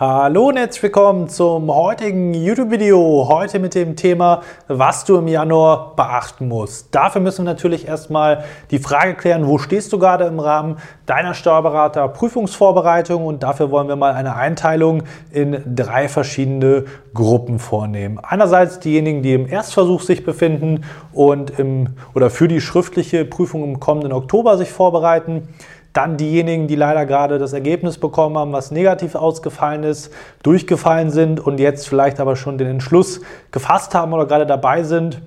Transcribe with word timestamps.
Hallo 0.00 0.46
und 0.46 0.56
herzlich 0.56 0.84
willkommen 0.84 1.28
zum 1.28 1.74
heutigen 1.74 2.32
YouTube-Video. 2.32 3.26
Heute 3.28 3.58
mit 3.58 3.74
dem 3.74 3.96
Thema, 3.96 4.42
was 4.68 5.04
du 5.04 5.16
im 5.16 5.26
Januar 5.26 5.96
beachten 5.96 6.46
musst. 6.46 6.94
Dafür 6.94 7.20
müssen 7.20 7.44
wir 7.44 7.52
natürlich 7.52 7.88
erstmal 7.88 8.44
die 8.70 8.78
Frage 8.78 9.14
klären, 9.14 9.48
wo 9.48 9.58
stehst 9.58 9.92
du 9.92 9.98
gerade 9.98 10.26
im 10.26 10.38
Rahmen 10.38 10.76
deiner 11.06 11.34
Steuerberater-Prüfungsvorbereitung 11.34 13.26
und 13.26 13.42
dafür 13.42 13.72
wollen 13.72 13.88
wir 13.88 13.96
mal 13.96 14.12
eine 14.12 14.36
Einteilung 14.36 15.02
in 15.32 15.60
drei 15.66 16.08
verschiedene 16.08 16.84
Gruppen 17.12 17.58
vornehmen. 17.58 18.20
Einerseits 18.22 18.78
diejenigen, 18.78 19.22
die 19.22 19.34
im 19.34 19.48
Erstversuch 19.48 20.02
sich 20.02 20.24
befinden 20.24 20.84
und 21.12 21.58
im 21.58 21.96
oder 22.14 22.30
für 22.30 22.46
die 22.46 22.60
schriftliche 22.60 23.24
Prüfung 23.24 23.64
im 23.64 23.80
kommenden 23.80 24.12
Oktober 24.12 24.58
sich 24.58 24.70
vorbereiten. 24.70 25.48
Dann 25.98 26.16
diejenigen, 26.16 26.68
die 26.68 26.76
leider 26.76 27.06
gerade 27.06 27.40
das 27.40 27.52
Ergebnis 27.52 27.98
bekommen 27.98 28.38
haben, 28.38 28.52
was 28.52 28.70
negativ 28.70 29.16
ausgefallen 29.16 29.82
ist, 29.82 30.12
durchgefallen 30.44 31.10
sind 31.10 31.40
und 31.40 31.58
jetzt 31.58 31.88
vielleicht 31.88 32.20
aber 32.20 32.36
schon 32.36 32.56
den 32.56 32.68
Entschluss 32.68 33.20
gefasst 33.50 33.96
haben 33.96 34.12
oder 34.12 34.26
gerade 34.26 34.46
dabei 34.46 34.84
sind, 34.84 35.20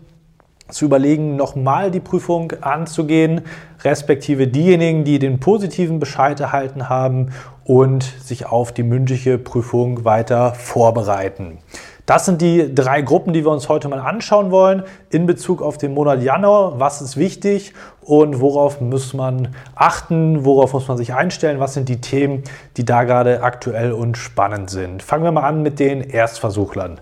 zu 0.69 0.85
überlegen, 0.85 1.35
nochmal 1.35 1.91
die 1.91 1.99
Prüfung 1.99 2.53
anzugehen, 2.61 3.41
respektive 3.83 4.47
diejenigen, 4.47 5.03
die 5.03 5.19
den 5.19 5.41
positiven 5.41 5.99
Bescheid 5.99 6.39
erhalten 6.39 6.87
haben 6.87 7.33
und 7.65 8.03
sich 8.03 8.45
auf 8.45 8.71
die 8.71 8.83
mündliche 8.83 9.37
Prüfung 9.37 10.05
weiter 10.05 10.53
vorbereiten. 10.53 11.57
Das 12.05 12.25
sind 12.25 12.41
die 12.41 12.73
drei 12.73 13.01
Gruppen, 13.01 13.33
die 13.33 13.45
wir 13.45 13.51
uns 13.51 13.69
heute 13.69 13.87
mal 13.87 13.99
anschauen 13.99 14.51
wollen 14.51 14.83
in 15.09 15.25
Bezug 15.25 15.61
auf 15.61 15.77
den 15.77 15.93
Monat 15.93 16.21
Januar. 16.23 16.79
Was 16.79 17.01
ist 17.01 17.15
wichtig 17.15 17.73
und 18.01 18.41
worauf 18.41 18.81
muss 18.81 19.13
man 19.13 19.49
achten? 19.75 20.43
Worauf 20.43 20.73
muss 20.73 20.87
man 20.87 20.97
sich 20.97 21.13
einstellen? 21.13 21.59
Was 21.59 21.73
sind 21.73 21.89
die 21.89 22.01
Themen, 22.01 22.43
die 22.77 22.85
da 22.85 23.03
gerade 23.03 23.43
aktuell 23.43 23.91
und 23.91 24.17
spannend 24.17 24.69
sind? 24.69 25.03
Fangen 25.03 25.23
wir 25.23 25.31
mal 25.31 25.43
an 25.43 25.61
mit 25.61 25.79
den 25.79 26.01
Erstversuchlern. 26.01 26.99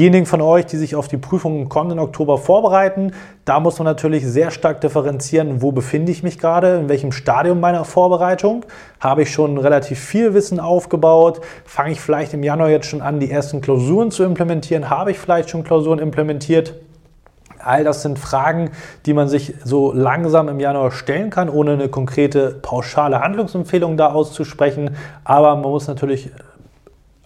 Diejenigen 0.00 0.24
von 0.24 0.40
euch, 0.40 0.64
die 0.64 0.78
sich 0.78 0.96
auf 0.96 1.08
die 1.08 1.18
Prüfung 1.18 1.60
im 1.60 1.68
kommenden 1.68 1.98
Oktober 1.98 2.38
vorbereiten, 2.38 3.12
da 3.44 3.60
muss 3.60 3.78
man 3.78 3.84
natürlich 3.84 4.26
sehr 4.26 4.50
stark 4.50 4.80
differenzieren, 4.80 5.60
wo 5.60 5.72
befinde 5.72 6.10
ich 6.10 6.22
mich 6.22 6.38
gerade, 6.38 6.76
in 6.76 6.88
welchem 6.88 7.12
Stadium 7.12 7.60
meiner 7.60 7.84
Vorbereitung. 7.84 8.64
Habe 8.98 9.24
ich 9.24 9.30
schon 9.30 9.58
relativ 9.58 10.00
viel 10.00 10.32
Wissen 10.32 10.58
aufgebaut? 10.58 11.42
Fange 11.66 11.92
ich 11.92 12.00
vielleicht 12.00 12.32
im 12.32 12.42
Januar 12.42 12.70
jetzt 12.70 12.86
schon 12.86 13.02
an, 13.02 13.20
die 13.20 13.30
ersten 13.30 13.60
Klausuren 13.60 14.10
zu 14.10 14.24
implementieren? 14.24 14.88
Habe 14.88 15.10
ich 15.10 15.18
vielleicht 15.18 15.50
schon 15.50 15.64
Klausuren 15.64 15.98
implementiert? 15.98 16.76
All 17.58 17.84
das 17.84 18.00
sind 18.00 18.18
Fragen, 18.18 18.70
die 19.04 19.12
man 19.12 19.28
sich 19.28 19.52
so 19.64 19.92
langsam 19.92 20.48
im 20.48 20.60
Januar 20.60 20.92
stellen 20.92 21.28
kann, 21.28 21.50
ohne 21.50 21.72
eine 21.72 21.90
konkrete 21.90 22.52
pauschale 22.62 23.20
Handlungsempfehlung 23.20 23.98
da 23.98 24.12
auszusprechen. 24.12 24.96
Aber 25.24 25.54
man 25.56 25.70
muss 25.70 25.88
natürlich 25.88 26.30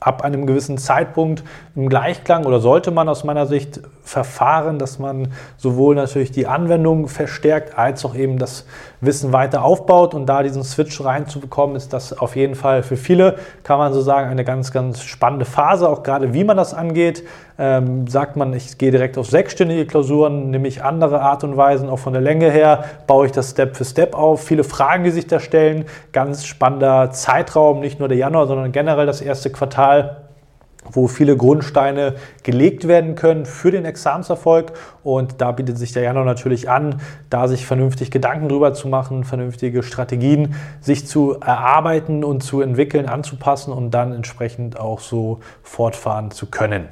ab 0.00 0.23
einem 0.23 0.47
gewissen 0.47 0.78
Zeitpunkt 0.78 1.45
im 1.75 1.89
Gleichklang 1.89 2.44
oder 2.44 2.60
sollte 2.60 2.91
man 2.91 3.09
aus 3.09 3.25
meiner 3.25 3.47
Sicht 3.47 3.81
verfahren, 4.04 4.78
dass 4.78 4.98
man 4.98 5.32
sowohl 5.56 5.94
natürlich 5.94 6.31
die 6.31 6.47
Anwendung 6.47 7.09
verstärkt 7.09 7.76
als 7.78 8.04
auch 8.04 8.15
eben 8.15 8.38
das 8.38 8.66
Wissen 9.00 9.32
weiter 9.32 9.65
aufbaut 9.65 10.15
und 10.15 10.26
da 10.26 10.42
diesen 10.42 10.62
Switch 10.62 11.03
reinzubekommen, 11.03 11.75
ist 11.75 11.92
das 11.92 12.16
auf 12.16 12.37
jeden 12.37 12.54
Fall 12.54 12.82
für 12.82 12.97
viele, 12.97 13.37
kann 13.62 13.78
man 13.78 13.93
so 13.93 14.03
sagen, 14.03 14.31
eine 14.31 14.44
ganz, 14.44 14.72
ganz 14.72 15.03
spannende 15.03 15.47
Phase, 15.47 15.88
auch 15.88 16.03
gerade 16.03 16.34
wie 16.34 16.44
man 16.44 16.56
das 16.56 16.75
angeht. 16.75 17.25
Ähm, 17.56 18.09
sagt 18.09 18.37
man, 18.37 18.53
ich 18.53 18.78
gehe 18.78 18.91
direkt 18.91 19.16
auf 19.16 19.28
sechsstündige 19.28 19.87
Klausuren, 19.87 20.50
nehme 20.50 20.66
ich 20.66 20.82
andere 20.82 21.20
Art 21.20 21.44
und 21.44 21.56
Weisen, 21.56 21.88
auch 21.88 22.00
von 22.00 22.12
der 22.12 22.22
Länge 22.22 22.50
her, 22.50 22.84
baue 23.06 23.26
ich 23.26 23.32
das 23.32 23.50
Step 23.50 23.76
für 23.76 23.84
Step 23.84 24.14
auf. 24.14 24.43
Viele 24.43 24.64
Fragen, 24.64 25.04
die 25.04 25.10
sich 25.10 25.28
da 25.28 25.38
stellen, 25.38 25.84
ganz 26.12 26.44
spannender 26.47 27.12
Zeitraum, 27.12 27.81
nicht 27.81 28.00
nur 28.00 28.09
der 28.09 28.19
Januar, 28.19 28.48
sondern 28.48 28.72
generell 28.72 29.06
das 29.06 29.20
erste 29.20 29.50
Quartal 29.50 30.24
wo 30.91 31.09
viele 31.09 31.37
Grundsteine 31.37 32.15
gelegt 32.43 32.87
werden 32.89 33.15
können 33.15 33.47
für 33.47 33.71
den 33.71 33.84
Examenserfolg. 33.84 34.72
Und 35.03 35.41
da 35.41 35.53
bietet 35.53 35.78
sich 35.78 35.93
der 35.93 36.03
Januar 36.03 36.25
natürlich 36.25 36.71
an, 36.71 37.00
da 37.31 37.49
sich 37.49 37.67
vernünftig 37.67 38.11
Gedanken 38.11 38.49
drüber 38.49 38.75
zu 38.75 38.89
machen, 38.89 39.25
vernünftige 39.25 39.83
Strategien 39.83 40.55
sich 40.81 41.06
zu 41.06 41.39
erarbeiten 41.41 42.25
und 42.25 42.43
zu 42.43 42.61
entwickeln, 42.61 43.06
anzupassen 43.06 43.73
und 43.73 43.91
dann 43.91 44.12
entsprechend 44.12 44.78
auch 44.78 45.00
so 45.00 45.41
fortfahren 45.62 46.31
zu 46.31 46.47
können. 46.47 46.89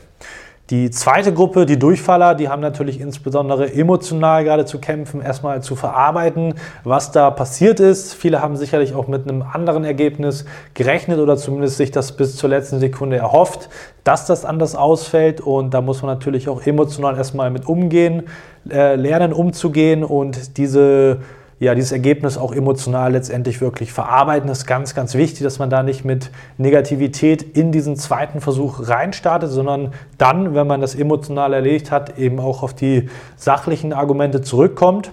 Die 0.72 0.90
zweite 0.90 1.34
Gruppe, 1.34 1.66
die 1.66 1.78
Durchfaller, 1.78 2.34
die 2.34 2.48
haben 2.48 2.62
natürlich 2.62 2.98
insbesondere 2.98 3.74
emotional 3.74 4.42
gerade 4.42 4.64
zu 4.64 4.78
kämpfen, 4.78 5.20
erstmal 5.20 5.62
zu 5.62 5.76
verarbeiten, 5.76 6.54
was 6.82 7.12
da 7.12 7.30
passiert 7.30 7.78
ist. 7.78 8.14
Viele 8.14 8.40
haben 8.40 8.56
sicherlich 8.56 8.94
auch 8.94 9.06
mit 9.06 9.28
einem 9.28 9.42
anderen 9.42 9.84
Ergebnis 9.84 10.46
gerechnet 10.72 11.18
oder 11.18 11.36
zumindest 11.36 11.76
sich 11.76 11.90
das 11.90 12.12
bis 12.12 12.36
zur 12.36 12.48
letzten 12.48 12.80
Sekunde 12.80 13.18
erhofft, 13.18 13.68
dass 14.02 14.24
das 14.24 14.46
anders 14.46 14.74
ausfällt. 14.74 15.42
Und 15.42 15.74
da 15.74 15.82
muss 15.82 16.00
man 16.00 16.10
natürlich 16.14 16.48
auch 16.48 16.64
emotional 16.64 17.18
erstmal 17.18 17.50
mit 17.50 17.66
umgehen, 17.66 18.22
äh, 18.70 18.94
lernen 18.94 19.34
umzugehen 19.34 20.02
und 20.02 20.56
diese 20.56 21.18
ja, 21.62 21.76
dieses 21.76 21.92
Ergebnis 21.92 22.36
auch 22.36 22.52
emotional 22.52 23.12
letztendlich 23.12 23.60
wirklich 23.60 23.92
verarbeiten. 23.92 24.48
Das 24.48 24.58
ist 24.58 24.66
ganz, 24.66 24.96
ganz 24.96 25.14
wichtig, 25.14 25.44
dass 25.44 25.60
man 25.60 25.70
da 25.70 25.84
nicht 25.84 26.04
mit 26.04 26.32
Negativität 26.58 27.40
in 27.56 27.70
diesen 27.70 27.94
zweiten 27.96 28.40
Versuch 28.40 28.88
reinstartet, 28.88 29.48
sondern 29.48 29.92
dann, 30.18 30.56
wenn 30.56 30.66
man 30.66 30.80
das 30.80 30.96
emotional 30.96 31.52
erledigt 31.52 31.92
hat, 31.92 32.18
eben 32.18 32.40
auch 32.40 32.64
auf 32.64 32.74
die 32.74 33.08
sachlichen 33.36 33.92
Argumente 33.92 34.40
zurückkommt 34.40 35.12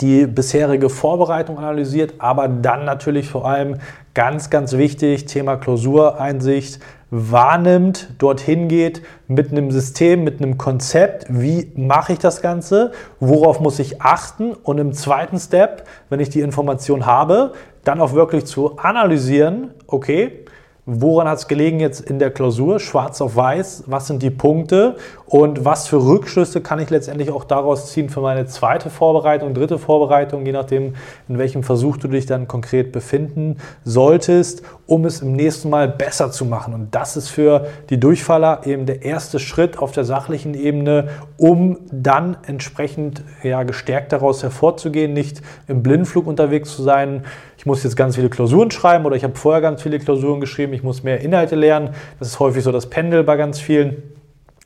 die 0.00 0.26
bisherige 0.26 0.90
Vorbereitung 0.90 1.56
analysiert, 1.58 2.14
aber 2.18 2.48
dann 2.48 2.84
natürlich 2.84 3.28
vor 3.28 3.46
allem 3.46 3.76
ganz, 4.12 4.50
ganz 4.50 4.72
wichtig, 4.72 5.26
Thema 5.26 5.56
Klausureinsicht, 5.56 6.80
wahrnimmt, 7.16 8.08
dorthin 8.18 8.66
geht 8.66 9.02
mit 9.28 9.52
einem 9.52 9.70
System, 9.70 10.24
mit 10.24 10.42
einem 10.42 10.58
Konzept, 10.58 11.26
wie 11.28 11.70
mache 11.76 12.14
ich 12.14 12.18
das 12.18 12.42
Ganze, 12.42 12.90
worauf 13.20 13.60
muss 13.60 13.78
ich 13.78 14.02
achten 14.02 14.52
und 14.52 14.78
im 14.78 14.92
zweiten 14.92 15.38
Step, 15.38 15.86
wenn 16.08 16.18
ich 16.18 16.28
die 16.28 16.40
Information 16.40 17.06
habe, 17.06 17.52
dann 17.84 18.00
auch 18.00 18.14
wirklich 18.14 18.46
zu 18.46 18.78
analysieren, 18.78 19.70
okay, 19.86 20.43
Woran 20.86 21.26
hat 21.26 21.38
es 21.38 21.48
gelegen 21.48 21.80
jetzt 21.80 22.00
in 22.00 22.18
der 22.18 22.30
Klausur, 22.30 22.78
schwarz 22.78 23.22
auf 23.22 23.36
weiß? 23.36 23.84
Was 23.86 24.06
sind 24.06 24.22
die 24.22 24.28
Punkte 24.28 24.96
und 25.24 25.64
was 25.64 25.88
für 25.88 25.96
Rückschlüsse 25.96 26.60
kann 26.60 26.78
ich 26.78 26.90
letztendlich 26.90 27.30
auch 27.30 27.44
daraus 27.44 27.90
ziehen 27.90 28.10
für 28.10 28.20
meine 28.20 28.44
zweite 28.44 28.90
Vorbereitung, 28.90 29.54
dritte 29.54 29.78
Vorbereitung, 29.78 30.44
je 30.44 30.52
nachdem, 30.52 30.94
in 31.26 31.38
welchem 31.38 31.62
Versuch 31.62 31.96
du 31.96 32.08
dich 32.08 32.26
dann 32.26 32.48
konkret 32.48 32.92
befinden 32.92 33.56
solltest, 33.82 34.62
um 34.86 35.06
es 35.06 35.22
im 35.22 35.32
nächsten 35.32 35.70
Mal 35.70 35.88
besser 35.88 36.30
zu 36.30 36.44
machen. 36.44 36.74
Und 36.74 36.94
das 36.94 37.16
ist 37.16 37.30
für 37.30 37.66
die 37.88 37.98
Durchfaller 37.98 38.66
eben 38.66 38.84
der 38.84 39.04
erste 39.04 39.38
Schritt 39.38 39.78
auf 39.78 39.92
der 39.92 40.04
sachlichen 40.04 40.52
Ebene, 40.52 41.08
um 41.38 41.78
dann 41.90 42.36
entsprechend 42.46 43.22
ja, 43.42 43.62
gestärkt 43.62 44.12
daraus 44.12 44.42
hervorzugehen, 44.42 45.14
nicht 45.14 45.40
im 45.66 45.82
Blindflug 45.82 46.26
unterwegs 46.26 46.76
zu 46.76 46.82
sein 46.82 47.24
ich 47.64 47.66
muss 47.66 47.82
jetzt 47.82 47.96
ganz 47.96 48.16
viele 48.16 48.28
Klausuren 48.28 48.70
schreiben 48.70 49.06
oder 49.06 49.16
ich 49.16 49.24
habe 49.24 49.36
vorher 49.36 49.62
ganz 49.62 49.80
viele 49.80 49.98
Klausuren 49.98 50.38
geschrieben, 50.38 50.74
ich 50.74 50.82
muss 50.82 51.02
mehr 51.02 51.22
Inhalte 51.22 51.56
lernen. 51.56 51.94
Das 52.18 52.28
ist 52.28 52.38
häufig 52.38 52.62
so 52.62 52.72
das 52.72 52.90
Pendel 52.90 53.24
bei 53.24 53.38
ganz 53.38 53.58
vielen. 53.58 54.02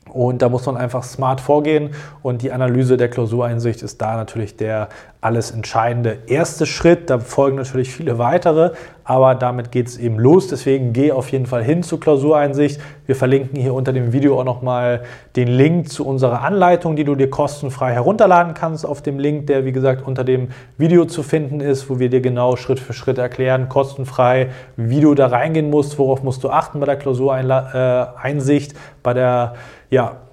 Und 0.09 0.41
da 0.41 0.49
muss 0.49 0.65
man 0.65 0.75
einfach 0.75 1.03
smart 1.03 1.39
vorgehen 1.39 1.91
und 2.23 2.41
die 2.41 2.51
Analyse 2.51 2.97
der 2.97 3.07
Klausureinsicht 3.09 3.83
ist 3.83 4.01
da 4.01 4.17
natürlich 4.17 4.57
der 4.57 4.89
alles 5.21 5.51
entscheidende 5.51 6.19
erste 6.27 6.65
Schritt. 6.65 7.09
Da 7.09 7.19
folgen 7.19 7.57
natürlich 7.57 7.91
viele 7.91 8.17
weitere, 8.17 8.71
aber 9.03 9.35
damit 9.35 9.69
geht 9.71 9.87
es 9.87 9.97
eben 9.97 10.17
los. 10.17 10.47
Deswegen 10.47 10.93
geh 10.93 11.11
auf 11.11 11.29
jeden 11.29 11.45
Fall 11.45 11.61
hin 11.61 11.83
zur 11.83 11.99
Klausureinsicht. 11.99 12.79
Wir 13.05 13.17
verlinken 13.17 13.59
hier 13.59 13.73
unter 13.73 13.91
dem 13.91 14.13
Video 14.13 14.39
auch 14.39 14.45
nochmal 14.45 15.01
den 15.35 15.49
Link 15.49 15.89
zu 15.89 16.07
unserer 16.07 16.41
Anleitung, 16.43 16.95
die 16.95 17.03
du 17.03 17.15
dir 17.15 17.29
kostenfrei 17.29 17.91
herunterladen 17.91 18.53
kannst 18.53 18.85
auf 18.85 19.01
dem 19.01 19.19
Link, 19.19 19.47
der 19.47 19.65
wie 19.65 19.73
gesagt 19.73 20.07
unter 20.07 20.23
dem 20.23 20.49
Video 20.77 21.03
zu 21.03 21.21
finden 21.21 21.59
ist, 21.59 21.89
wo 21.89 21.99
wir 21.99 22.09
dir 22.09 22.21
genau 22.21 22.55
Schritt 22.55 22.79
für 22.79 22.93
Schritt 22.93 23.17
erklären, 23.17 23.67
kostenfrei, 23.67 24.51
wie 24.77 25.01
du 25.01 25.15
da 25.15 25.27
reingehen 25.27 25.69
musst, 25.69 25.99
worauf 25.99 26.23
musst 26.23 26.45
du 26.45 26.49
achten 26.49 26.79
bei 26.79 26.85
der 26.85 26.95
Klausureinsicht, 26.95 28.73
bei 29.03 29.13
der 29.13 29.55
ja, 29.89 30.28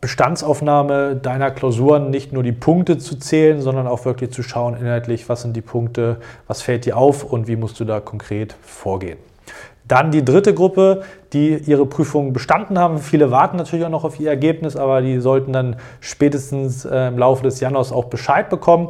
Bestandsaufnahme 0.00 1.16
deiner 1.16 1.50
Klausuren 1.50 2.10
nicht 2.10 2.32
nur 2.32 2.42
die 2.42 2.52
Punkte 2.52 2.98
zu 2.98 3.18
zählen, 3.18 3.60
sondern 3.60 3.86
auch 3.86 4.04
wirklich 4.04 4.30
zu 4.30 4.42
schauen 4.42 4.76
inhaltlich, 4.76 5.28
was 5.28 5.42
sind 5.42 5.56
die 5.56 5.60
Punkte, 5.60 6.18
was 6.46 6.62
fällt 6.62 6.86
dir 6.86 6.96
auf 6.96 7.24
und 7.24 7.48
wie 7.48 7.56
musst 7.56 7.80
du 7.80 7.84
da 7.84 8.00
konkret 8.00 8.54
vorgehen. 8.62 9.18
Dann 9.88 10.10
die 10.10 10.24
dritte 10.24 10.52
Gruppe, 10.52 11.02
die 11.32 11.56
ihre 11.56 11.86
Prüfung 11.86 12.34
bestanden 12.34 12.78
haben. 12.78 12.98
Viele 12.98 13.30
warten 13.30 13.56
natürlich 13.56 13.86
auch 13.86 13.90
noch 13.90 14.04
auf 14.04 14.20
ihr 14.20 14.28
Ergebnis, 14.28 14.76
aber 14.76 15.00
die 15.00 15.18
sollten 15.18 15.52
dann 15.52 15.76
spätestens 16.00 16.84
äh, 16.84 17.08
im 17.08 17.18
Laufe 17.18 17.42
des 17.42 17.58
Januars 17.60 17.90
auch 17.90 18.04
Bescheid 18.04 18.50
bekommen 18.50 18.88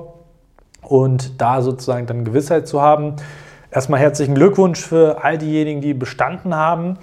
und 0.82 1.40
da 1.40 1.62
sozusagen 1.62 2.06
dann 2.06 2.24
Gewissheit 2.24 2.66
zu 2.66 2.82
haben. 2.82 3.14
erstmal 3.70 4.00
herzlichen 4.00 4.34
Glückwunsch 4.34 4.80
für 4.80 5.22
all 5.22 5.38
diejenigen, 5.38 5.80
die 5.80 5.94
bestanden 5.94 6.54
haben. 6.54 6.98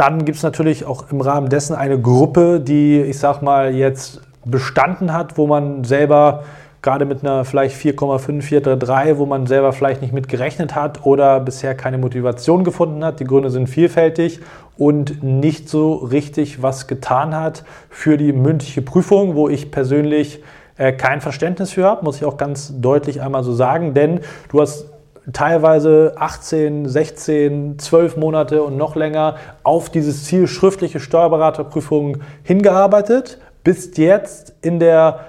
Dann 0.00 0.24
gibt 0.24 0.38
es 0.38 0.42
natürlich 0.42 0.86
auch 0.86 1.10
im 1.12 1.20
Rahmen 1.20 1.50
dessen 1.50 1.76
eine 1.76 2.00
Gruppe, 2.00 2.58
die, 2.58 3.02
ich 3.02 3.18
sag 3.18 3.42
mal, 3.42 3.74
jetzt 3.74 4.22
bestanden 4.46 5.12
hat, 5.12 5.36
wo 5.36 5.46
man 5.46 5.84
selber 5.84 6.44
gerade 6.80 7.04
mit 7.04 7.22
einer 7.22 7.44
vielleicht 7.44 7.76
4,5, 7.76 8.40
4,3, 8.42 9.18
wo 9.18 9.26
man 9.26 9.46
selber 9.46 9.74
vielleicht 9.74 10.00
nicht 10.00 10.14
mit 10.14 10.26
gerechnet 10.26 10.74
hat 10.74 11.04
oder 11.04 11.38
bisher 11.40 11.74
keine 11.74 11.98
Motivation 11.98 12.64
gefunden 12.64 13.04
hat. 13.04 13.20
Die 13.20 13.24
Gründe 13.24 13.50
sind 13.50 13.66
vielfältig 13.66 14.40
und 14.78 15.22
nicht 15.22 15.68
so 15.68 15.96
richtig 15.96 16.62
was 16.62 16.86
getan 16.86 17.36
hat 17.36 17.64
für 17.90 18.16
die 18.16 18.32
mündliche 18.32 18.80
Prüfung, 18.80 19.34
wo 19.34 19.50
ich 19.50 19.70
persönlich 19.70 20.42
äh, 20.78 20.94
kein 20.94 21.20
Verständnis 21.20 21.72
für 21.72 21.84
habe, 21.84 22.06
muss 22.06 22.16
ich 22.16 22.24
auch 22.24 22.38
ganz 22.38 22.72
deutlich 22.80 23.20
einmal 23.20 23.44
so 23.44 23.52
sagen, 23.52 23.92
denn 23.92 24.20
du 24.50 24.62
hast 24.62 24.86
teilweise 25.32 26.14
18, 26.16 26.88
16, 26.88 27.78
12 27.78 28.16
Monate 28.16 28.62
und 28.62 28.76
noch 28.76 28.96
länger 28.96 29.36
auf 29.62 29.90
dieses 29.90 30.24
Ziel 30.24 30.46
schriftliche 30.46 31.00
Steuerberaterprüfung 31.00 32.18
hingearbeitet, 32.42 33.38
bist 33.62 33.98
jetzt 33.98 34.54
in 34.62 34.80
der 34.80 35.20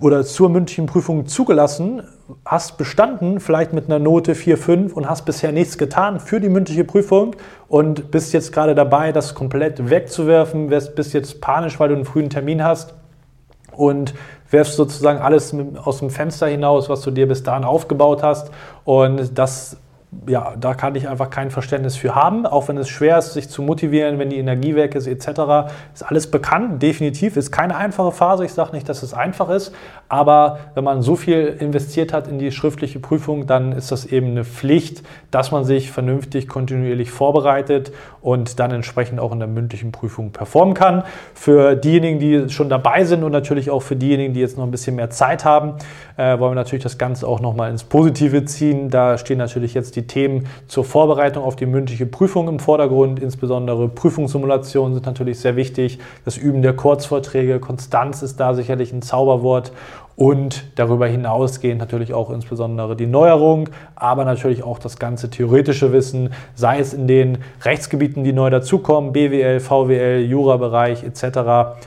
oder 0.00 0.24
zur 0.24 0.48
mündlichen 0.48 0.86
Prüfung 0.86 1.26
zugelassen, 1.26 2.02
hast 2.44 2.78
bestanden, 2.78 3.38
vielleicht 3.38 3.72
mit 3.72 3.86
einer 3.86 3.98
Note 3.98 4.34
4, 4.34 4.56
5 4.56 4.96
und 4.96 5.08
hast 5.08 5.26
bisher 5.26 5.52
nichts 5.52 5.76
getan 5.76 6.20
für 6.20 6.40
die 6.40 6.48
mündliche 6.48 6.84
Prüfung 6.84 7.36
und 7.68 8.10
bist 8.10 8.32
jetzt 8.32 8.52
gerade 8.52 8.74
dabei, 8.74 9.12
das 9.12 9.34
komplett 9.34 9.90
wegzuwerfen, 9.90 10.68
bist 10.68 11.12
jetzt 11.12 11.40
panisch, 11.40 11.78
weil 11.78 11.90
du 11.90 11.96
einen 11.96 12.04
frühen 12.04 12.30
Termin 12.30 12.64
hast 12.64 12.94
und 13.72 14.14
wirfst 14.50 14.76
sozusagen 14.76 15.20
alles 15.20 15.54
aus 15.82 15.98
dem 15.98 16.10
Fenster 16.10 16.46
hinaus, 16.46 16.88
was 16.88 17.00
du 17.02 17.10
dir 17.10 17.26
bis 17.26 17.42
dahin 17.42 17.64
aufgebaut 17.64 18.22
hast. 18.22 18.50
Und 18.84 19.38
das 19.38 19.76
ja, 20.26 20.54
da 20.58 20.74
kann 20.74 20.96
ich 20.96 21.08
einfach 21.08 21.30
kein 21.30 21.50
Verständnis 21.52 21.96
für 21.96 22.16
haben, 22.16 22.44
auch 22.44 22.66
wenn 22.66 22.76
es 22.76 22.88
schwer 22.88 23.18
ist, 23.18 23.32
sich 23.32 23.48
zu 23.48 23.62
motivieren, 23.62 24.18
wenn 24.18 24.28
die 24.28 24.38
Energie 24.38 24.74
weg 24.74 24.96
ist, 24.96 25.06
etc. 25.06 25.70
Ist 25.94 26.02
alles 26.02 26.28
bekannt, 26.28 26.82
definitiv. 26.82 27.36
Ist 27.36 27.52
keine 27.52 27.76
einfache 27.76 28.10
Phase. 28.10 28.44
Ich 28.44 28.52
sage 28.52 28.72
nicht, 28.72 28.88
dass 28.88 29.04
es 29.04 29.14
einfach 29.14 29.50
ist, 29.50 29.72
aber 30.08 30.58
wenn 30.74 30.82
man 30.82 31.02
so 31.02 31.14
viel 31.14 31.56
investiert 31.60 32.12
hat 32.12 32.26
in 32.26 32.40
die 32.40 32.50
schriftliche 32.50 32.98
Prüfung, 32.98 33.46
dann 33.46 33.70
ist 33.70 33.92
das 33.92 34.04
eben 34.04 34.32
eine 34.32 34.44
Pflicht, 34.44 35.04
dass 35.30 35.52
man 35.52 35.64
sich 35.64 35.92
vernünftig 35.92 36.48
kontinuierlich 36.48 37.12
vorbereitet 37.12 37.92
und 38.20 38.58
dann 38.58 38.72
entsprechend 38.72 39.20
auch 39.20 39.30
in 39.30 39.38
der 39.38 39.48
mündlichen 39.48 39.92
Prüfung 39.92 40.32
performen 40.32 40.74
kann. 40.74 41.04
Für 41.34 41.76
diejenigen, 41.76 42.18
die 42.18 42.48
schon 42.50 42.68
dabei 42.68 43.04
sind 43.04 43.22
und 43.22 43.30
natürlich 43.30 43.70
auch 43.70 43.82
für 43.82 43.94
diejenigen, 43.94 44.34
die 44.34 44.40
jetzt 44.40 44.58
noch 44.58 44.64
ein 44.64 44.72
bisschen 44.72 44.96
mehr 44.96 45.10
Zeit 45.10 45.44
haben, 45.44 45.74
äh, 46.20 46.38
wollen 46.38 46.50
wir 46.52 46.56
natürlich 46.56 46.82
das 46.82 46.98
Ganze 46.98 47.26
auch 47.26 47.40
nochmal 47.40 47.70
ins 47.70 47.82
Positive 47.82 48.44
ziehen. 48.44 48.90
Da 48.90 49.16
stehen 49.16 49.38
natürlich 49.38 49.72
jetzt 49.72 49.96
die 49.96 50.06
Themen 50.06 50.46
zur 50.66 50.84
Vorbereitung 50.84 51.42
auf 51.42 51.56
die 51.56 51.64
mündliche 51.64 52.04
Prüfung 52.04 52.46
im 52.48 52.58
Vordergrund. 52.58 53.20
Insbesondere 53.20 53.88
Prüfungssimulationen 53.88 54.92
sind 54.92 55.06
natürlich 55.06 55.40
sehr 55.40 55.56
wichtig. 55.56 55.98
Das 56.26 56.36
Üben 56.36 56.60
der 56.60 56.74
Kurzvorträge, 56.74 57.58
Konstanz 57.58 58.20
ist 58.20 58.38
da 58.38 58.52
sicherlich 58.52 58.92
ein 58.92 59.00
Zauberwort 59.00 59.72
und 60.20 60.64
darüber 60.74 61.06
hinausgehend 61.06 61.80
natürlich 61.80 62.12
auch 62.12 62.28
insbesondere 62.28 62.94
die 62.94 63.06
Neuerung, 63.06 63.70
aber 63.94 64.26
natürlich 64.26 64.62
auch 64.62 64.78
das 64.78 64.98
ganze 64.98 65.30
theoretische 65.30 65.94
Wissen, 65.94 66.34
sei 66.54 66.78
es 66.78 66.92
in 66.92 67.06
den 67.06 67.38
Rechtsgebieten, 67.62 68.22
die 68.22 68.34
neu 68.34 68.50
dazukommen, 68.50 69.14
BWL, 69.14 69.60
VWL, 69.60 70.20
Jurabereich 70.20 71.04
etc., 71.04 71.24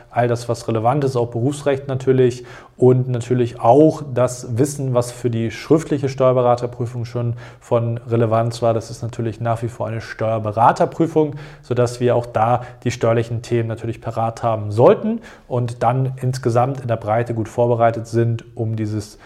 all 0.09 0.27
das, 0.27 0.50
was 0.50 0.68
relevant 0.68 1.03
ist, 1.03 1.15
auch 1.15 1.27
Berufsrecht 1.27 1.88
natürlich 1.88 2.44
und 2.75 3.08
natürlich 3.08 3.60
auch 3.60 4.04
das 4.14 4.58
Wissen, 4.58 4.94
was 4.94 5.12
für 5.12 5.30
die 5.30 5.52
schriftliche 5.52 6.10
Steuerberaterprüfung 6.10 7.06
schon 7.06 7.36
von 7.60 7.98
Relevanz 7.98 8.62
war. 8.62 8.74
Das 8.74 8.90
ist 8.90 9.02
natürlich 9.02 9.40
nach 9.40 9.62
wie 9.62 9.68
vor 9.68 9.88
eine 9.88 10.02
Steuerberaterprüfung, 10.02 11.36
sodass 11.62 12.00
wir 12.00 12.16
auch 12.16 12.25
da 12.25 12.64
die 12.84 12.92
steuerlichen 12.92 13.42
Themen 13.42 13.68
natürlich 13.68 14.02
parat 14.02 14.42
haben 14.44 14.72
sollten 14.72 15.22
und 15.48 15.84
dann 15.84 16.14
insgesamt 16.22 16.81
in 16.81 16.88
der 16.88 16.98
Breite 16.98 17.34
gut 17.34 17.48
vorbereitet 17.48 18.08
sind 18.08 18.44
um 18.56 18.75
dieses 18.75 19.20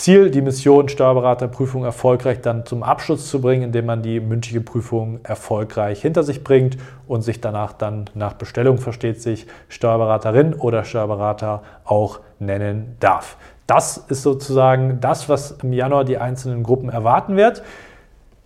Ziel, 0.00 0.30
die 0.30 0.40
Mission 0.40 0.88
Steuerberaterprüfung 0.88 1.84
erfolgreich 1.84 2.40
dann 2.40 2.64
zum 2.64 2.82
Abschluss 2.82 3.28
zu 3.28 3.42
bringen, 3.42 3.64
indem 3.64 3.84
man 3.84 4.00
die 4.00 4.18
mündliche 4.18 4.62
Prüfung 4.62 5.20
erfolgreich 5.24 6.00
hinter 6.00 6.22
sich 6.22 6.42
bringt 6.42 6.78
und 7.06 7.20
sich 7.20 7.42
danach 7.42 7.74
dann 7.74 8.08
nach 8.14 8.32
Bestellung 8.32 8.78
versteht 8.78 9.20
sich 9.20 9.46
Steuerberaterin 9.68 10.54
oder 10.54 10.84
Steuerberater 10.84 11.62
auch 11.84 12.20
nennen 12.38 12.96
darf. 12.98 13.36
Das 13.66 13.98
ist 13.98 14.22
sozusagen 14.22 15.00
das, 15.02 15.28
was 15.28 15.58
im 15.62 15.74
Januar 15.74 16.06
die 16.06 16.16
einzelnen 16.16 16.62
Gruppen 16.62 16.88
erwarten 16.88 17.36
wird. 17.36 17.62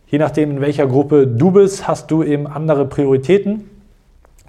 Je 0.09 0.19
nachdem, 0.19 0.51
in 0.51 0.61
welcher 0.61 0.89
Gruppe 0.89 1.29
du 1.29 1.53
bist, 1.53 1.87
hast 1.87 2.11
du 2.11 2.25
eben 2.25 2.49
andere 2.49 2.85
Prioritäten 2.85 3.71